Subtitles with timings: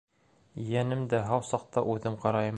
[0.69, 2.49] Ейәнемде һау саҡта үҙем ҡарайым.